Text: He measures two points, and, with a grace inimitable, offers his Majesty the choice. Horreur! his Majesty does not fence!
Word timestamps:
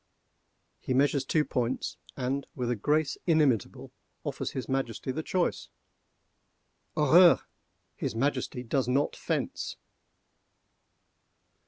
He 0.79 0.95
measures 0.95 1.25
two 1.25 1.45
points, 1.45 1.95
and, 2.17 2.47
with 2.55 2.71
a 2.71 2.75
grace 2.75 3.17
inimitable, 3.27 3.91
offers 4.23 4.49
his 4.49 4.67
Majesty 4.67 5.11
the 5.11 5.21
choice. 5.21 5.69
Horreur! 6.97 7.41
his 7.95 8.15
Majesty 8.15 8.63
does 8.63 8.87
not 8.87 9.15
fence! 9.15 9.77